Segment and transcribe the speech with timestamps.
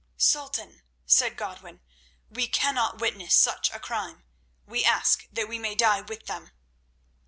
[0.17, 1.79] "Sultan," said Godwin,
[2.27, 4.23] "we cannot witness such a crime;
[4.65, 6.49] we ask that we may die with them."